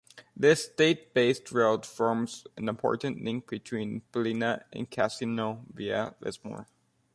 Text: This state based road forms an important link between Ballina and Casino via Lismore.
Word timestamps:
This 0.35 0.65
state 0.65 1.13
based 1.13 1.51
road 1.51 1.85
forms 1.85 2.47
an 2.57 2.67
important 2.67 3.23
link 3.23 3.47
between 3.47 4.01
Ballina 4.11 4.65
and 4.73 4.89
Casino 4.89 5.63
via 5.71 6.15
Lismore. 6.21 6.65